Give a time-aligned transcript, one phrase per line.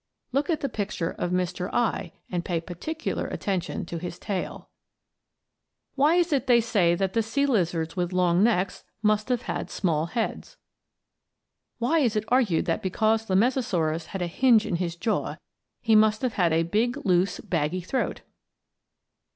[0.31, 1.69] (Look at the picture of Mr.
[1.71, 4.67] I., and pay particular attention to his tail.)
[5.93, 9.69] Why it is they say that the sea lizards with long necks must have had
[9.69, 10.57] small heads.
[11.77, 15.35] Why it is argued that because the Mesosaurus had a hinge in his jaw
[15.83, 18.21] he must have had a big, loose, baggy throat.